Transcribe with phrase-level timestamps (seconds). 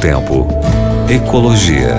[0.00, 0.46] Tempo.
[1.10, 1.94] Ecologia.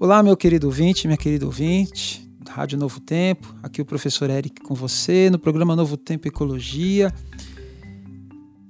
[0.00, 3.54] Olá, meu querido ouvinte, minha querida ouvinte, Rádio Novo Tempo.
[3.62, 7.14] Aqui o professor Eric com você no programa Novo Tempo Ecologia.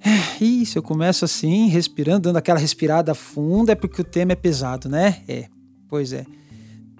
[0.04, 4.36] É, se eu começo assim, respirando, dando aquela respirada funda, é porque o tema é
[4.36, 5.22] pesado, né?
[5.26, 5.48] É,
[5.88, 6.26] pois é.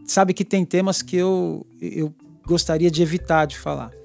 [0.06, 2.14] Sabe que tem temas que eu, eu
[2.46, 3.99] gostaria de evitar de falar.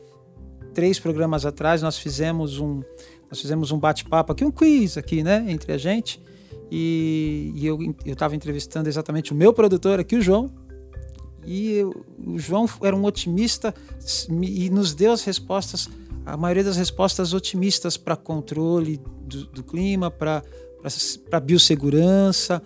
[0.76, 2.84] Três programas atrás nós fizemos um,
[3.30, 6.22] nós fizemos um bate-papo aqui, um quiz aqui, né, entre a gente.
[6.70, 10.52] E, e eu estava entrevistando exatamente o meu produtor aqui, o João.
[11.46, 13.74] E eu, o João era um otimista
[14.42, 15.88] e nos deu as respostas,
[16.26, 20.44] a maioria das respostas otimistas para controle do, do clima, para
[21.42, 22.62] biossegurança,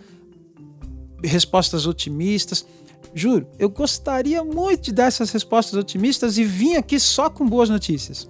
[1.24, 2.66] respostas otimistas.
[3.14, 7.70] Juro, eu gostaria muito de dar essas respostas otimistas e vim aqui só com boas
[7.70, 8.30] notícias.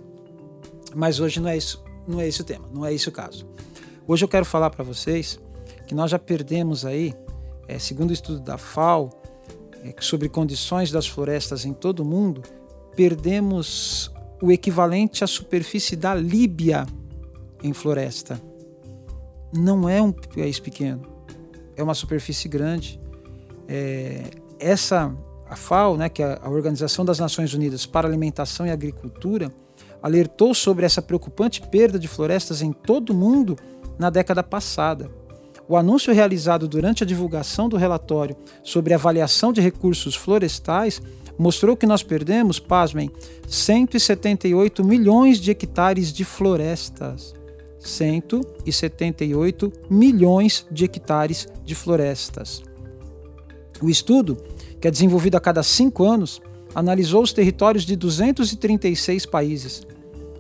[0.95, 3.45] Mas hoje não é isso, não é esse o tema, não é esse o caso.
[4.07, 5.39] Hoje eu quero falar para vocês
[5.85, 7.13] que nós já perdemos aí,
[7.67, 9.09] é, segundo o estudo da FAO,
[9.83, 12.41] é, sobre condições das florestas em todo o mundo,
[12.95, 14.11] perdemos
[14.41, 16.85] o equivalente à superfície da Líbia
[17.61, 18.41] em floresta.
[19.53, 21.01] Não é um país pequeno,
[21.75, 22.99] é uma superfície grande.
[23.67, 24.23] É,
[24.59, 25.15] essa
[25.49, 29.51] a FAO, né, que é a Organização das Nações Unidas para Alimentação e Agricultura,
[30.01, 33.57] alertou sobre essa preocupante perda de florestas em todo o mundo
[33.97, 35.09] na década passada.
[35.67, 41.01] O anúncio realizado durante a divulgação do relatório sobre avaliação de recursos florestais
[41.37, 43.09] mostrou que nós perdemos, pasmem,
[43.47, 47.33] 178 milhões de hectares de florestas.
[47.79, 52.68] 178 milhões de hectares de florestas.
[53.81, 54.37] O estudo,
[54.81, 56.41] que é desenvolvido a cada cinco anos,
[56.75, 59.81] analisou os territórios de 236 países.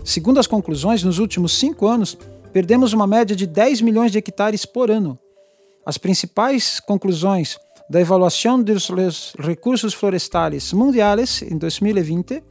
[0.03, 2.17] Segundo as conclusões, nos últimos cinco anos,
[2.51, 5.17] perdemos uma média de 10 milhões de hectares por ano.
[5.85, 7.57] As principais conclusões
[7.89, 8.89] da Evaluação dos
[9.39, 12.43] Recursos Florestais Mundiales em 2020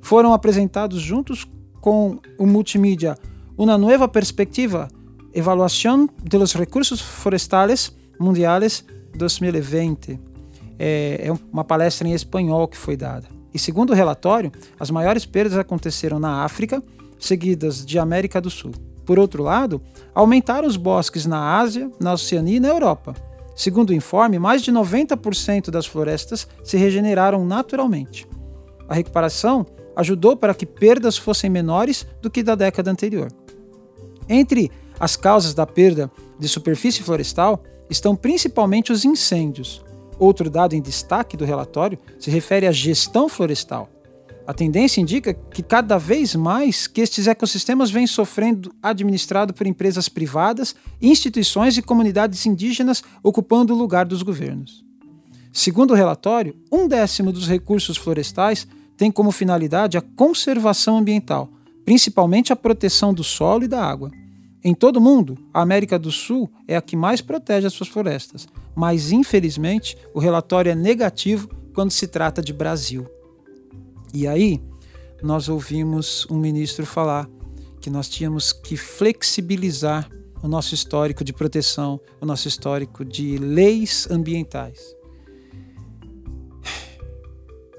[0.00, 1.46] foram apresentados juntos
[1.80, 3.16] com o multimídia
[3.56, 4.88] Uma Nova Perspectiva,
[5.32, 8.84] Evaluação dos Recursos Florestais Mundiales
[9.14, 10.29] 2020
[10.82, 13.28] é, é uma palestra em espanhol que foi dada.
[13.52, 16.82] E segundo o relatório, as maiores perdas aconteceram na África,
[17.18, 18.72] seguidas de América do Sul.
[19.04, 19.82] Por outro lado,
[20.14, 23.14] aumentaram os bosques na Ásia, na Oceania e na Europa.
[23.54, 28.26] Segundo o informe, mais de 90% das florestas se regeneraram naturalmente.
[28.88, 33.30] A recuperação ajudou para que perdas fossem menores do que da década anterior.
[34.28, 39.84] Entre as causas da perda de superfície florestal estão principalmente os incêndios,
[40.20, 43.88] Outro dado em destaque do relatório se refere à gestão florestal.
[44.46, 50.10] A tendência indica que cada vez mais que estes ecossistemas vêm sofrendo administrado por empresas
[50.10, 54.84] privadas, instituições e comunidades indígenas ocupando o lugar dos governos.
[55.52, 61.48] Segundo o relatório, um décimo dos recursos florestais tem como finalidade a conservação ambiental,
[61.82, 64.10] principalmente a proteção do solo e da água.
[64.62, 67.88] Em todo o mundo, a América do Sul é a que mais protege as suas
[67.88, 73.06] florestas, mas infelizmente o relatório é negativo quando se trata de Brasil.
[74.12, 74.60] E aí,
[75.22, 77.28] nós ouvimos um ministro falar
[77.80, 80.10] que nós tínhamos que flexibilizar
[80.42, 84.94] o nosso histórico de proteção, o nosso histórico de leis ambientais.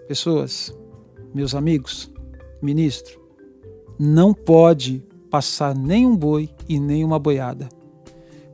[0.07, 0.75] Pessoas,
[1.33, 2.11] meus amigos,
[2.61, 3.21] ministro,
[3.99, 7.69] não pode passar nem um boi e nem uma boiada.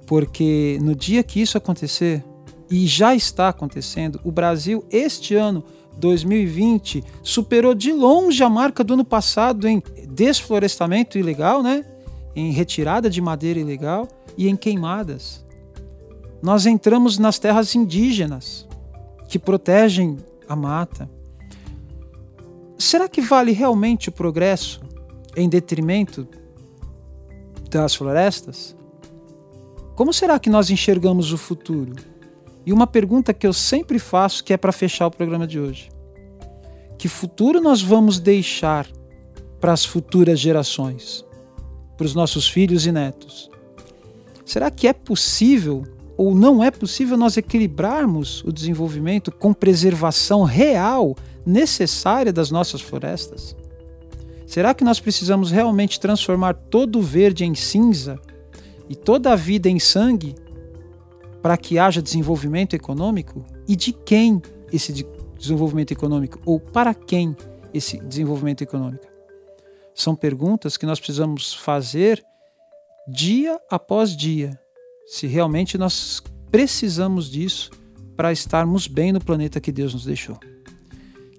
[0.06, 2.24] Porque no dia que isso acontecer,
[2.70, 5.64] e já está acontecendo, o Brasil, este ano,
[5.98, 11.84] 2020, superou de longe a marca do ano passado em desflorestamento ilegal, né?
[12.36, 15.44] em retirada de madeira ilegal e em queimadas.
[16.42, 18.68] Nós entramos nas terras indígenas,
[19.28, 20.18] que protegem
[20.48, 21.10] a mata.
[22.78, 24.82] Será que vale realmente o progresso
[25.36, 26.28] em detrimento
[27.70, 28.76] das florestas?
[29.96, 31.96] Como será que nós enxergamos o futuro?
[32.66, 35.90] E uma pergunta que eu sempre faço, que é para fechar o programa de hoje:
[36.98, 38.88] Que futuro nós vamos deixar
[39.60, 41.26] para as futuras gerações,
[41.96, 43.50] para os nossos filhos e netos?
[44.46, 45.84] Será que é possível
[46.16, 51.16] ou não é possível nós equilibrarmos o desenvolvimento com preservação real
[51.46, 53.56] necessária das nossas florestas?
[54.48, 58.18] Será que nós precisamos realmente transformar todo o verde em cinza
[58.88, 60.36] e toda a vida em sangue
[61.42, 63.46] para que haja desenvolvimento econômico?
[63.68, 64.42] E de quem
[64.72, 65.06] esse
[65.38, 66.40] desenvolvimento econômico?
[66.46, 67.36] Ou para quem
[67.74, 69.06] esse desenvolvimento econômico?
[69.94, 72.24] São perguntas que nós precisamos fazer
[73.06, 74.58] dia após dia,
[75.06, 77.70] se realmente nós precisamos disso
[78.16, 80.40] para estarmos bem no planeta que Deus nos deixou.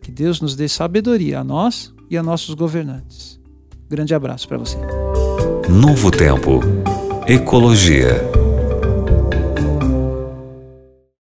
[0.03, 3.39] Que Deus nos dê sabedoria a nós e a nossos governantes.
[3.89, 4.79] Grande abraço para você.
[5.69, 6.61] Novo Tempo.
[7.27, 8.38] Ecologia.